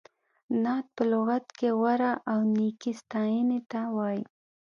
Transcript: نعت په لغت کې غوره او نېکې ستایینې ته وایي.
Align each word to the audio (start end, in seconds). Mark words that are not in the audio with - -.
نعت 0.63 0.85
په 0.95 1.03
لغت 1.11 1.45
کې 1.57 1.69
غوره 1.77 2.11
او 2.31 2.39
نېکې 2.55 2.91
ستایینې 3.01 3.59
ته 3.71 3.81
وایي. 3.95 4.23